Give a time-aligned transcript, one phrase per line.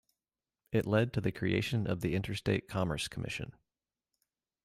[0.71, 3.53] It led to the creation of the Interstate Commerce Commission.